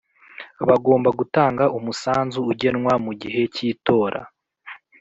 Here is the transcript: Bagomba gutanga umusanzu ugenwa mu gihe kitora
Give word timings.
Bagomba 0.67 1.09
gutanga 1.19 1.63
umusanzu 1.77 2.39
ugenwa 2.51 2.93
mu 3.05 3.11
gihe 3.21 3.41
kitora 3.55 4.19